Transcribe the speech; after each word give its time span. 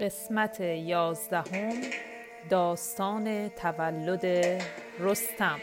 قسمت 0.00 0.60
یازدهم 0.60 1.72
داستان 2.50 3.48
تولد 3.48 4.26
رستم. 4.98 5.60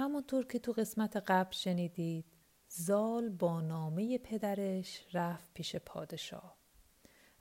همونطور 0.00 0.46
که 0.46 0.58
تو 0.58 0.72
قسمت 0.72 1.16
قبل 1.16 1.52
شنیدید 1.52 2.24
زال 2.68 3.28
با 3.28 3.60
نامه 3.60 4.18
پدرش 4.18 5.06
رفت 5.12 5.54
پیش 5.54 5.76
پادشاه 5.76 6.56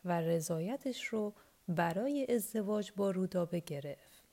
و 0.05 0.21
رضایتش 0.21 1.05
رو 1.05 1.33
برای 1.67 2.27
ازدواج 2.29 2.91
با 2.95 3.11
رودابه 3.11 3.59
گرفت 3.59 4.23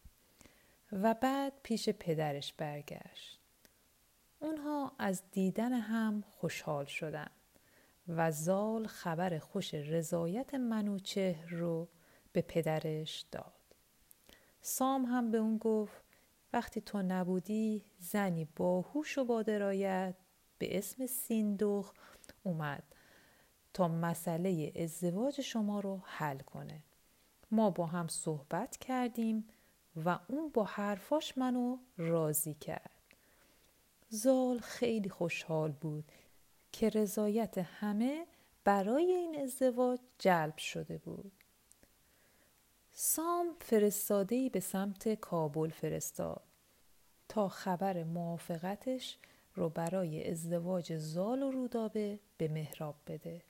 و 0.93 1.15
بعد 1.15 1.53
پیش 1.63 1.89
پدرش 1.89 2.53
برگشت. 2.53 3.41
اونها 4.39 4.93
از 4.99 5.23
دیدن 5.31 5.73
هم 5.73 6.25
خوشحال 6.31 6.85
شدند 6.85 7.31
و 8.09 8.33
زال 8.33 8.87
خبر 8.87 9.39
خوش 9.39 9.75
رضایت 9.75 10.55
منوچه 10.55 11.39
رو 11.51 11.89
به 12.33 12.41
پدرش 12.43 13.27
داد. 13.33 13.53
سام 14.61 15.05
هم 15.05 15.31
به 15.31 15.39
اون 15.39 15.59
گفت 15.59 16.06
وقتی 16.53 16.81
تو 16.81 17.03
نبودی 17.03 17.85
زنی 17.99 18.45
باهوش 18.57 19.19
و 19.19 19.25
با 19.25 19.43
درایت 19.43 20.15
به 20.59 20.79
اسم 20.79 21.07
سیندوخ 21.07 21.93
اومد 22.43 22.83
تا 23.75 23.89
مسئله 23.89 24.73
ازدواج 24.77 25.41
شما 25.41 25.81
رو 25.81 26.01
حل 26.05 26.39
کنه. 26.39 26.83
ما 27.51 27.71
با 27.71 27.87
هم 27.87 28.09
صحبت 28.09 28.77
کردیم 28.77 29.49
و 30.05 30.19
اون 30.29 30.49
با 30.49 30.65
حرفاش 30.65 31.39
منو 31.39 31.79
راضی 31.97 32.55
کرد. 32.55 32.91
زال 34.09 34.59
خیلی 34.59 35.09
خوشحال 35.09 35.73
بود 35.73 36.13
که 36.73 36.89
رضایت 36.89 37.59
همه 37.59 38.27
برای 38.65 39.13
این 39.13 39.41
ازدواج 39.43 40.01
جلب 40.19 40.59
شده 40.59 40.99
بود. 40.99 41.33
سام 42.99 43.57
فرستادهی 43.61 44.49
به 44.49 44.61
سمت 44.61 45.15
کابل 45.15 45.71
فرستاد 45.71 46.43
تا 47.29 47.49
خبر 47.49 48.05
موافقتش 48.05 49.19
رو 49.55 49.69
برای 49.69 50.31
ازدواج 50.31 50.97
زال 50.97 51.43
و 51.43 51.51
رودابه 51.51 52.19
به 52.39 52.49
مهراب 52.49 52.95
بده 53.07 53.43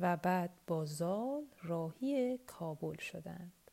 و 0.00 0.16
بعد 0.16 0.50
با 0.66 0.84
زال 0.84 1.44
راهی 1.62 2.38
کابل 2.46 2.96
شدند. 2.96 3.70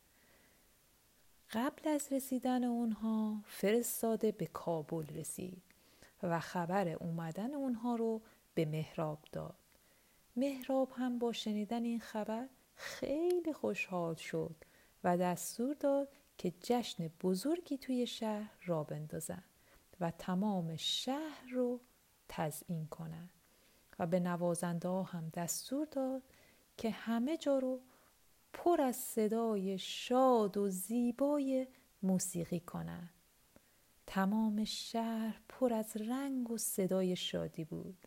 قبل 1.51 1.89
از 1.89 2.07
رسیدن 2.11 2.63
اونها 2.63 3.41
فرستاده 3.45 4.31
به 4.31 4.45
کابل 4.45 5.05
رسید 5.07 5.63
و 6.23 6.39
خبر 6.39 6.87
اومدن 6.87 7.53
اونها 7.53 7.95
رو 7.95 8.21
به 8.55 8.65
مهراب 8.65 9.19
داد. 9.31 9.55
مهراب 10.35 10.91
هم 10.95 11.19
با 11.19 11.31
شنیدن 11.31 11.83
این 11.83 11.99
خبر 11.99 12.47
خیلی 12.75 13.53
خوشحال 13.53 14.15
شد 14.15 14.55
و 15.07 15.17
دستور 15.17 15.73
داد 15.73 16.09
که 16.37 16.53
جشن 16.61 17.07
بزرگی 17.07 17.77
توی 17.77 18.07
شهر 18.07 18.59
را 18.65 18.83
بندازن 18.83 19.43
و 19.99 20.11
تمام 20.11 20.75
شهر 20.75 21.49
رو 21.51 21.81
تزئین 22.29 22.87
کنن 22.87 23.29
و 23.99 24.07
به 24.07 24.19
نوازنده 24.19 24.89
هم 24.89 25.29
دستور 25.29 25.87
داد 25.91 26.23
که 26.77 26.89
همه 26.89 27.37
جا 27.37 27.59
رو 27.59 27.81
پر 28.53 28.81
از 28.81 28.95
صدای 28.95 29.77
شاد 29.77 30.57
و 30.57 30.69
زیبای 30.69 31.67
موسیقی 32.03 32.59
کنند. 32.59 33.13
تمام 34.07 34.63
شهر 34.63 35.41
پر 35.49 35.73
از 35.73 35.97
رنگ 35.97 36.51
و 36.51 36.57
صدای 36.57 37.15
شادی 37.15 37.63
بود 37.63 37.97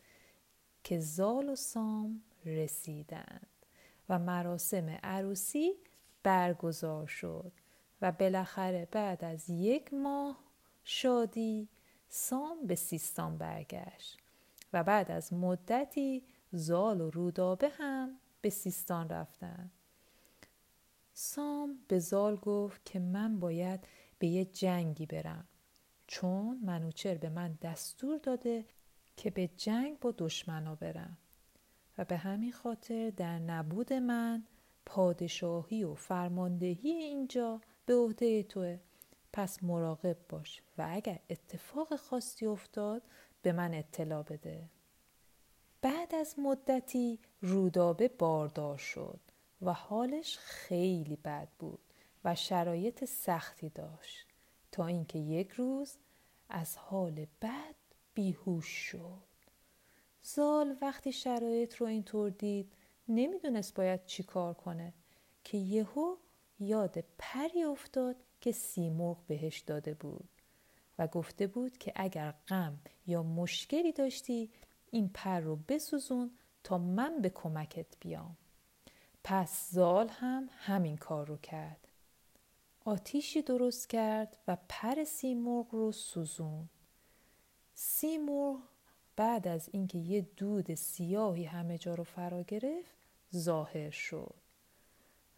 که 0.84 0.98
زال 0.98 1.48
و 1.48 1.56
سام 1.56 2.22
رسیدند 2.44 3.66
و 4.08 4.18
مراسم 4.18 4.88
عروسی 5.02 5.72
برگزار 6.22 7.06
شد 7.06 7.52
و 8.02 8.12
بالاخره 8.12 8.88
بعد 8.92 9.24
از 9.24 9.50
یک 9.50 9.94
ماه 9.94 10.38
شادی 10.84 11.68
سام 12.08 12.66
به 12.66 12.74
سیستان 12.74 13.38
برگشت 13.38 14.18
و 14.72 14.84
بعد 14.84 15.10
از 15.10 15.32
مدتی 15.32 16.24
زال 16.52 17.00
و 17.00 17.10
رودابه 17.10 17.68
هم 17.68 18.18
به 18.40 18.50
سیستان 18.50 19.08
رفتن. 19.08 19.70
سام 21.12 21.78
به 21.88 21.98
زال 21.98 22.36
گفت 22.36 22.84
که 22.84 22.98
من 22.98 23.40
باید 23.40 23.80
به 24.18 24.26
یه 24.26 24.44
جنگی 24.44 25.06
برم 25.06 25.48
چون 26.06 26.60
منوچر 26.62 27.14
به 27.14 27.28
من 27.28 27.58
دستور 27.62 28.18
داده 28.18 28.64
که 29.16 29.30
به 29.30 29.48
جنگ 29.48 29.98
با 29.98 30.14
دشمنا 30.18 30.74
برم 30.74 31.16
و 31.98 32.04
به 32.04 32.16
همین 32.16 32.52
خاطر 32.52 33.10
در 33.10 33.38
نبود 33.38 33.92
من 33.92 34.44
پادشاهی 34.86 35.84
و 35.84 35.94
فرماندهی 35.94 36.90
اینجا 36.90 37.60
به 37.86 37.94
عهده 37.94 38.42
توه. 38.42 38.78
پس 39.32 39.62
مراقب 39.62 40.16
باش 40.28 40.62
و 40.78 40.86
اگر 40.90 41.18
اتفاق 41.30 41.96
خاصی 41.96 42.46
افتاد 42.46 43.02
به 43.42 43.52
من 43.52 43.74
اطلاع 43.74 44.22
بده. 44.22 44.68
بعد 45.82 46.14
از 46.14 46.34
مدتی 46.38 47.18
رودابه 47.40 48.08
باردار 48.08 48.76
شد 48.76 49.20
و 49.62 49.72
حالش 49.72 50.38
خیلی 50.38 51.16
بد 51.16 51.48
بود 51.58 51.80
و 52.24 52.34
شرایط 52.34 53.04
سختی 53.04 53.68
داشت 53.68 54.26
تا 54.72 54.86
اینکه 54.86 55.18
یک 55.18 55.50
روز 55.50 55.96
از 56.48 56.76
حال 56.76 57.26
بد 57.42 57.74
بیهوش 58.14 58.66
شد. 58.66 59.30
زال 60.22 60.76
وقتی 60.82 61.12
شرایط 61.12 61.74
رو 61.74 61.86
اینطور 61.86 62.30
دید 62.30 62.72
نمی‌دونست 63.10 63.74
باید 63.74 64.06
چی 64.06 64.22
کار 64.22 64.54
کنه. 64.54 64.92
که 65.44 65.58
یهو 65.58 66.16
یاد 66.60 67.04
پری 67.18 67.64
افتاد 67.64 68.16
که 68.40 68.52
سیمرغ 68.52 69.26
بهش 69.26 69.58
داده 69.58 69.94
بود 69.94 70.28
و 70.98 71.06
گفته 71.06 71.46
بود 71.46 71.78
که 71.78 71.92
اگر 71.96 72.34
غم 72.48 72.80
یا 73.06 73.22
مشکلی 73.22 73.92
داشتی 73.92 74.50
این 74.90 75.10
پر 75.14 75.40
رو 75.40 75.56
بسوزون 75.56 76.30
تا 76.64 76.78
من 76.78 77.20
به 77.22 77.30
کمکت 77.30 77.86
بیام. 78.00 78.36
پس 79.24 79.70
زال 79.70 80.08
هم 80.08 80.48
همین 80.52 80.96
کار 80.96 81.26
رو 81.26 81.36
کرد. 81.36 81.88
آتیشی 82.84 83.42
درست 83.42 83.88
کرد 83.88 84.36
و 84.48 84.56
پر 84.68 85.04
سیمرغ 85.04 85.66
رو 85.70 85.92
سوزون. 85.92 86.68
سیمرغ 87.74 88.58
بعد 89.16 89.48
از 89.48 89.68
اینکه 89.72 89.98
یه 89.98 90.20
دود 90.36 90.74
سیاهی 90.74 91.44
همه 91.44 91.78
جا 91.78 91.94
رو 91.94 92.04
فرا 92.04 92.42
گرفت 92.42 92.99
ظاهر 93.34 93.90
شد 93.90 94.34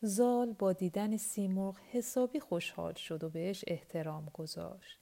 زال 0.00 0.52
با 0.52 0.72
دیدن 0.72 1.16
سیمرغ 1.16 1.78
حسابی 1.78 2.40
خوشحال 2.40 2.94
شد 2.94 3.24
و 3.24 3.28
بهش 3.28 3.64
احترام 3.66 4.30
گذاشت 4.34 4.98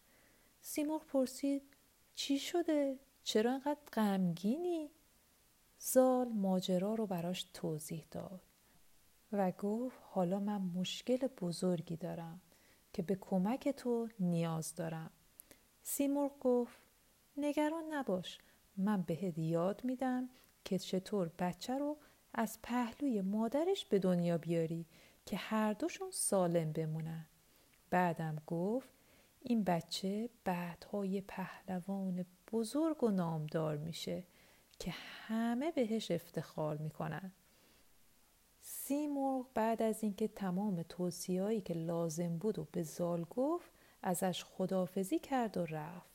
سیمرغ 0.60 1.06
پرسید 1.06 1.62
چی 2.14 2.38
شده؟ 2.38 2.98
چرا 3.22 3.52
انقدر 3.52 3.80
غمگینی؟ 3.92 4.90
زال 5.78 6.28
ماجرا 6.28 6.94
رو 6.94 7.06
براش 7.06 7.46
توضیح 7.54 8.06
داد 8.10 8.40
و 9.32 9.50
گفت 9.50 9.98
حالا 10.02 10.40
من 10.40 10.60
مشکل 10.60 11.26
بزرگی 11.26 11.96
دارم 11.96 12.40
که 12.92 13.02
به 13.02 13.14
کمک 13.14 13.68
تو 13.68 14.08
نیاز 14.20 14.74
دارم 14.74 15.10
سیمرغ 15.82 16.38
گفت 16.40 16.78
نگران 17.36 17.84
نباش 17.90 18.38
من 18.76 19.02
بهت 19.02 19.38
یاد 19.38 19.84
میدم 19.84 20.28
که 20.64 20.78
چطور 20.78 21.30
بچه 21.38 21.78
رو 21.78 21.96
از 22.34 22.58
پهلوی 22.62 23.20
مادرش 23.20 23.86
به 23.86 23.98
دنیا 23.98 24.38
بیاری 24.38 24.86
که 25.26 25.36
هر 25.36 25.72
دوشون 25.72 26.10
سالم 26.10 26.72
بمونن. 26.72 27.26
بعدم 27.90 28.36
گفت 28.46 28.88
این 29.40 29.64
بچه 29.64 30.28
بعدها 30.44 31.06
یه 31.06 31.20
پهلوان 31.20 32.26
بزرگ 32.52 33.04
و 33.04 33.10
نامدار 33.10 33.76
میشه 33.76 34.24
که 34.78 34.90
همه 34.90 35.70
بهش 35.70 36.10
افتخار 36.10 36.76
می‌کنن. 36.76 37.32
سیمرغ 38.60 39.46
بعد 39.54 39.82
از 39.82 40.02
اینکه 40.02 40.28
تمام 40.28 40.82
توصیهایی 40.82 41.60
که 41.60 41.74
لازم 41.74 42.38
بود 42.38 42.58
و 42.58 42.66
به 42.72 42.82
زال 42.82 43.24
گفت 43.24 43.70
ازش 44.02 44.44
خدافزی 44.44 45.18
کرد 45.18 45.56
و 45.56 45.66
رفت. 45.66 46.10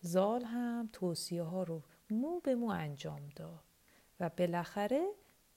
زال 0.00 0.44
هم 0.44 0.88
توصیه 0.92 1.42
ها 1.42 1.62
رو 1.62 1.82
مو 2.10 2.40
به 2.40 2.54
مو 2.54 2.66
انجام 2.66 3.28
داد. 3.36 3.73
و 4.20 4.30
بالاخره 4.30 5.06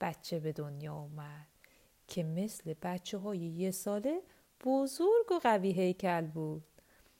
بچه 0.00 0.38
به 0.38 0.52
دنیا 0.52 0.94
اومد 0.94 1.46
که 2.08 2.22
مثل 2.22 2.74
بچه 2.82 3.18
های 3.18 3.38
یه 3.38 3.70
ساله 3.70 4.22
بزرگ 4.64 5.32
و 5.32 5.38
قوی 5.38 5.72
هیکل 5.72 6.26
بود. 6.26 6.64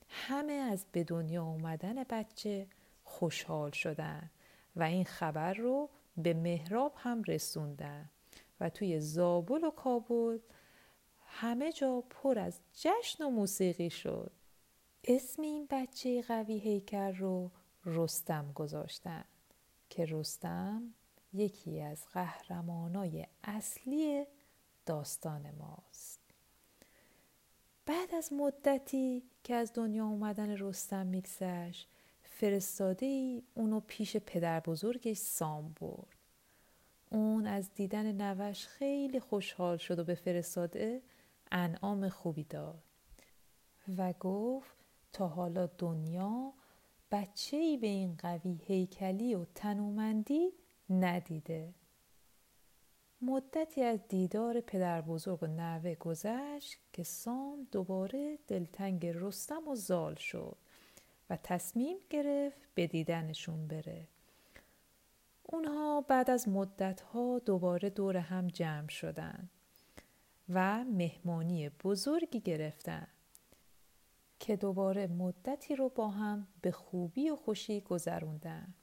همه 0.08 0.52
از 0.52 0.86
به 0.92 1.04
دنیا 1.04 1.44
اومدن 1.44 2.04
بچه 2.04 2.66
خوشحال 3.04 3.70
شدن 3.70 4.30
و 4.76 4.82
این 4.82 5.04
خبر 5.04 5.54
رو 5.54 5.88
به 6.16 6.34
مهراب 6.34 6.94
هم 6.96 7.22
رسوندن 7.22 8.10
و 8.60 8.70
توی 8.70 9.00
زابل 9.00 9.64
و 9.64 9.70
کابل 9.70 10.38
همه 11.26 11.72
جا 11.72 12.04
پر 12.10 12.38
از 12.38 12.60
جشن 12.74 13.24
و 13.24 13.30
موسیقی 13.30 13.90
شد. 13.90 14.32
اسم 15.04 15.42
این 15.42 15.66
بچه 15.70 16.22
قوی 16.22 16.58
هیکل 16.58 17.14
رو 17.16 17.50
رستم 17.84 18.52
گذاشتن 18.54 19.24
که 19.90 20.06
رستم 20.08 20.94
یکی 21.32 21.80
از 21.80 22.06
قهرمانای 22.06 23.26
اصلی 23.44 24.26
داستان 24.86 25.50
ماست. 25.50 26.20
بعد 27.86 28.14
از 28.14 28.32
مدتی 28.32 29.22
که 29.44 29.54
از 29.54 29.72
دنیا 29.74 30.06
اومدن 30.06 30.50
رستم 30.50 31.06
میگذشت 31.06 31.88
فرستاده 32.22 33.06
ای 33.06 33.42
اونو 33.54 33.80
پیش 33.80 34.16
پدر 34.16 34.60
بزرگش 34.60 35.16
سام 35.16 35.74
برد. 35.80 36.16
اون 37.10 37.46
از 37.46 37.74
دیدن 37.74 38.22
نوش 38.22 38.66
خیلی 38.66 39.20
خوشحال 39.20 39.76
شد 39.76 39.98
و 39.98 40.04
به 40.04 40.14
فرستاده 40.14 41.02
انعام 41.52 42.08
خوبی 42.08 42.44
داد 42.44 42.82
و 43.98 44.12
گفت 44.12 44.76
تا 45.12 45.28
حالا 45.28 45.66
دنیا 45.66 46.52
بچه 47.10 47.56
ای 47.56 47.76
به 47.76 47.86
این 47.86 48.16
قوی 48.18 48.60
هیکلی 48.64 49.34
و 49.34 49.44
تنومندی 49.44 50.52
ندیده. 50.90 51.74
مدتی 53.22 53.82
از 53.82 54.00
دیدار 54.08 54.60
پدر 54.60 55.00
بزرگ 55.00 55.42
و 55.42 55.46
نوه 55.46 55.94
گذشت 55.94 56.78
که 56.92 57.02
سام 57.02 57.68
دوباره 57.72 58.38
دلتنگ 58.48 59.06
رستم 59.06 59.68
و 59.68 59.74
زال 59.74 60.14
شد 60.14 60.56
و 61.30 61.36
تصمیم 61.36 61.96
گرفت 62.10 62.58
به 62.74 62.86
دیدنشون 62.86 63.66
بره. 63.66 64.08
اونها 65.42 66.00
بعد 66.00 66.30
از 66.30 66.48
مدتها 66.48 67.38
دوباره 67.38 67.90
دور 67.90 68.16
هم 68.16 68.48
جمع 68.48 68.88
شدن 68.88 69.48
و 70.48 70.84
مهمانی 70.84 71.68
بزرگی 71.68 72.40
گرفتن 72.40 73.06
که 74.40 74.56
دوباره 74.56 75.06
مدتی 75.06 75.76
رو 75.76 75.88
با 75.88 76.08
هم 76.08 76.46
به 76.62 76.70
خوبی 76.70 77.30
و 77.30 77.36
خوشی 77.36 77.80
گذروندن. 77.80 78.74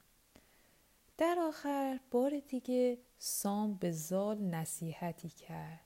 در 1.17 1.37
آخر 1.39 1.99
بار 2.11 2.39
دیگه 2.39 2.97
سام 3.17 3.73
به 3.73 3.91
زال 3.91 4.41
نصیحتی 4.41 5.29
کرد 5.29 5.85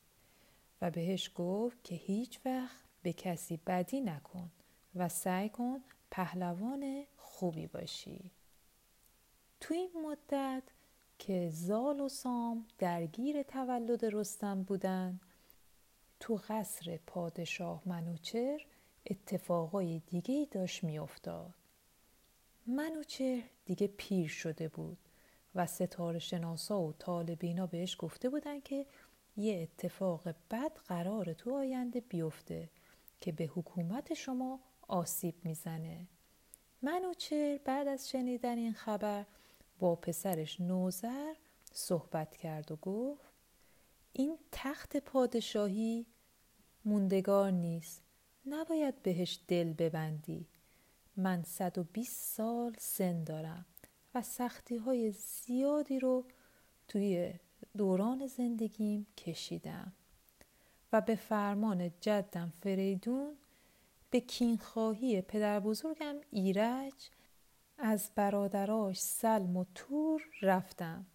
و 0.81 0.91
بهش 0.91 1.31
گفت 1.35 1.83
که 1.83 1.95
هیچ 1.95 2.39
وقت 2.45 2.85
به 3.03 3.13
کسی 3.13 3.57
بدی 3.67 4.01
نکن 4.01 4.51
و 4.95 5.09
سعی 5.09 5.49
کن 5.49 5.83
پهلوان 6.11 7.03
خوبی 7.17 7.67
باشی. 7.67 8.31
تو 9.59 9.73
این 9.73 9.89
مدت 10.05 10.63
که 11.19 11.49
زال 11.53 11.99
و 11.99 12.09
سام 12.09 12.65
درگیر 12.77 13.43
تولد 13.43 14.05
رستم 14.05 14.63
بودن 14.63 15.19
تو 16.19 16.39
قصر 16.49 16.99
پادشاه 17.07 17.81
منوچر 17.85 18.65
اتفاقای 19.05 19.99
دیگه 19.99 20.35
ای 20.35 20.45
داشت 20.51 20.83
میافتاد. 20.83 21.53
منوچر 22.67 23.41
دیگه 23.65 23.87
پیر 23.87 24.27
شده 24.27 24.67
بود. 24.67 25.08
و 25.59 25.65
ستاره 25.65 26.19
شناسا 26.19 26.81
و 26.81 26.93
طالبینا 26.93 27.67
بهش 27.67 27.95
گفته 27.99 28.29
بودن 28.29 28.59
که 28.59 28.85
یه 29.37 29.61
اتفاق 29.61 30.29
بد 30.51 30.77
قرار 30.87 31.33
تو 31.33 31.55
آینده 31.55 31.99
بیفته 31.99 32.69
که 33.21 33.31
به 33.31 33.43
حکومت 33.43 34.13
شما 34.13 34.59
آسیب 34.87 35.35
می‌زنه. 35.43 36.07
منوچر 36.81 37.59
بعد 37.65 37.87
از 37.87 38.09
شنیدن 38.09 38.57
این 38.57 38.73
خبر 38.73 39.25
با 39.79 39.95
پسرش 39.95 40.61
نوزر 40.61 41.33
صحبت 41.73 42.35
کرد 42.35 42.71
و 42.71 42.75
گفت 42.75 43.33
این 44.13 44.37
تخت 44.51 44.97
پادشاهی 44.97 46.05
موندگار 46.85 47.51
نیست. 47.51 48.03
نباید 48.45 49.03
بهش 49.03 49.39
دل 49.47 49.73
ببندی. 49.73 50.47
من 51.17 51.43
120 51.43 52.35
سال 52.35 52.75
سن 52.79 53.23
دارم. 53.23 53.65
و 54.15 54.21
سختی 54.21 54.77
های 54.77 55.11
زیادی 55.11 55.99
رو 55.99 56.25
توی 56.87 57.33
دوران 57.77 58.27
زندگیم 58.27 59.07
کشیدم. 59.17 59.93
و 60.93 61.01
به 61.01 61.15
فرمان 61.15 61.91
جدم 62.01 62.53
فریدون 62.61 63.37
به 64.09 64.19
کینخواهی 64.19 65.21
پدر 65.21 65.59
بزرگم 65.59 66.15
ایرج 66.31 67.09
از 67.77 68.11
برادراش 68.15 68.99
سلم 68.99 69.57
و 69.57 69.65
تور 69.75 70.21
رفتم 70.41 71.05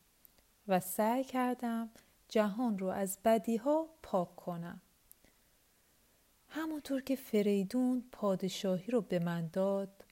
و 0.68 0.80
سعی 0.80 1.24
کردم 1.24 1.90
جهان 2.28 2.78
رو 2.78 2.86
از 2.86 3.18
بدیها 3.24 3.88
پاک 4.02 4.36
کنم. 4.36 4.80
همونطور 6.48 7.02
که 7.02 7.16
فریدون 7.16 8.04
پادشاهی 8.12 8.92
رو 8.92 9.00
به 9.00 9.18
من 9.18 9.46
داد 9.52 10.03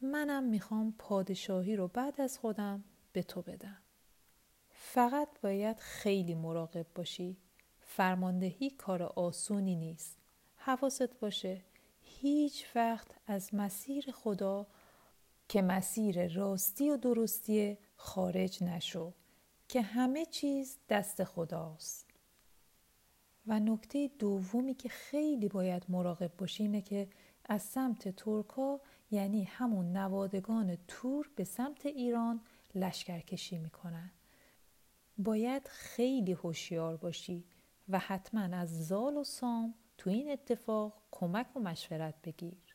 منم 0.00 0.44
می‌خوام 0.44 0.94
پادشاهی 0.98 1.76
رو 1.76 1.88
بعد 1.88 2.20
از 2.20 2.38
خودم 2.38 2.84
به 3.12 3.22
تو 3.22 3.42
بدم. 3.42 3.82
فقط 4.70 5.28
باید 5.42 5.78
خیلی 5.78 6.34
مراقب 6.34 6.86
باشی. 6.94 7.36
فرماندهی 7.80 8.70
کار 8.70 9.02
آسونی 9.02 9.76
نیست. 9.76 10.18
حواست 10.56 11.18
باشه 11.20 11.64
هیچ 12.00 12.66
وقت 12.76 13.08
از 13.26 13.54
مسیر 13.54 14.10
خدا 14.12 14.66
که 15.48 15.62
مسیر 15.62 16.34
راستی 16.34 16.90
و 16.90 16.96
درستی 16.96 17.78
خارج 17.96 18.64
نشو 18.64 19.12
که 19.68 19.82
همه 19.82 20.24
چیز 20.24 20.78
دست 20.88 21.24
خداست. 21.24 22.06
و 23.46 23.60
نکته 23.60 24.10
دومی 24.18 24.74
که 24.74 24.88
خیلی 24.88 25.48
باید 25.48 25.84
مراقب 25.88 26.36
باشی 26.38 26.62
اینه 26.62 26.82
که 26.82 27.08
از 27.44 27.62
سمت 27.62 28.08
ترکا 28.08 28.80
یعنی 29.10 29.44
همون 29.44 29.96
نوادگان 29.96 30.78
تور 30.88 31.30
به 31.36 31.44
سمت 31.44 31.86
ایران 31.86 32.40
لشکرکشی 32.74 33.58
می‌کنن. 33.58 34.10
باید 35.18 35.68
خیلی 35.68 36.32
هوشیار 36.32 36.96
باشی 36.96 37.44
و 37.88 37.98
حتما 37.98 38.40
از 38.40 38.88
زال 38.88 39.16
و 39.16 39.24
سام 39.24 39.74
تو 39.98 40.10
این 40.10 40.30
اتفاق 40.30 41.02
کمک 41.10 41.56
و 41.56 41.60
مشورت 41.60 42.14
بگیر. 42.22 42.74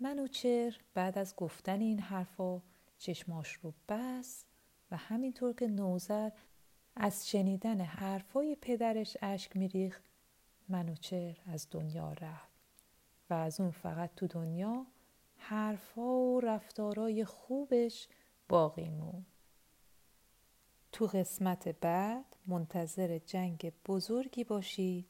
منوچر 0.00 0.78
بعد 0.94 1.18
از 1.18 1.36
گفتن 1.36 1.80
این 1.80 2.00
حرفا 2.00 2.62
چشماش 2.98 3.52
رو 3.52 3.74
بس 3.88 4.44
و 4.90 4.96
همینطور 4.96 5.52
که 5.52 5.66
نوزر 5.66 6.30
از 6.96 7.28
شنیدن 7.28 7.80
حرفای 7.80 8.56
پدرش 8.60 9.16
اشک 9.22 9.56
میریخت 9.56 10.02
منوچر 10.68 11.36
از 11.46 11.66
دنیا 11.70 12.12
رفت. 12.12 12.47
و 13.30 13.34
از 13.34 13.60
اون 13.60 13.70
فقط 13.70 14.14
تو 14.16 14.26
دنیا 14.26 14.86
حرفا 15.36 16.16
و 16.16 16.40
رفتارای 16.40 17.24
خوبش 17.24 18.08
باقی 18.48 18.88
مون 18.88 19.26
تو 20.92 21.06
قسمت 21.06 21.68
بعد 21.68 22.36
منتظر 22.46 23.18
جنگ 23.18 23.72
بزرگی 23.86 24.44
باشید 24.44 25.06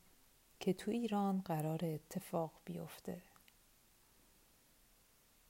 که 0.60 0.72
تو 0.72 0.90
ایران 0.90 1.40
قرار 1.40 1.84
اتفاق 1.84 2.52
بیفته. 2.64 3.22